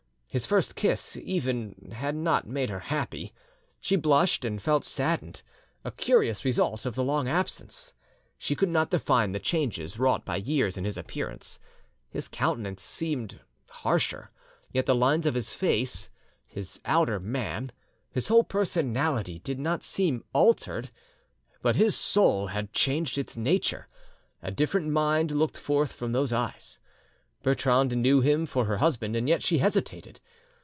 [0.33, 3.33] His first kiss, even, had not made her happy:
[3.81, 7.93] she blushed and felt saddened—a curious result of the long absence!
[8.37, 11.59] She could not define the changes wrought by years in his appearance:
[12.09, 14.31] his countenance seemed harsher,
[14.71, 16.07] yet the lines of his face,
[16.45, 17.73] his outer man,
[18.09, 20.91] his whole personality, did not seem altered,
[21.61, 23.89] but his soul had changed its nature,
[24.41, 26.77] a different mind looked forth from those eyes.
[27.43, 30.21] Bertrande knew him for her husband, and yet she hesitated.